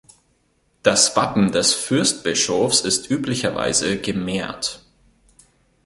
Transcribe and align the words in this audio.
Das 0.81 1.15
Wappen 1.15 1.51
des 1.51 1.75
Fürstbischofs 1.75 2.81
ist 2.81 3.11
üblicherweise 3.11 3.99
gemehrt. 4.01 4.83